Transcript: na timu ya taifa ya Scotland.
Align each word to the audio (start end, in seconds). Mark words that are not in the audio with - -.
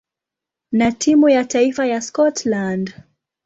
na 0.71 0.91
timu 0.91 1.29
ya 1.29 1.45
taifa 1.45 1.85
ya 1.85 2.01
Scotland. 2.01 2.95